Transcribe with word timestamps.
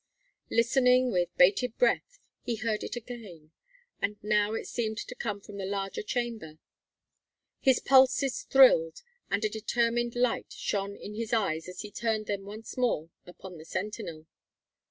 Listening 0.49 1.11
with 1.11 1.29
bated 1.37 1.77
breath, 1.77 2.17
he 2.41 2.55
heard 2.55 2.83
it 2.83 2.95
again, 2.95 3.51
and 4.01 4.17
now 4.23 4.53
it 4.53 4.67
seemed 4.67 4.97
to 4.97 5.13
come 5.13 5.39
from 5.41 5.57
the 5.57 5.65
larger 5.67 6.01
chamber. 6.01 6.57
His 7.59 7.79
pulses 7.79 8.41
thrilled, 8.41 9.03
and 9.29 9.45
a 9.45 9.47
determined 9.47 10.15
light 10.15 10.53
shone 10.53 10.95
in 10.95 11.13
his 11.13 11.33
eyes 11.33 11.69
as 11.69 11.81
he 11.81 11.91
turned 11.91 12.25
them 12.25 12.45
once 12.45 12.75
more 12.77 13.11
upon 13.27 13.59
the 13.59 13.65
sentinel. 13.65 14.25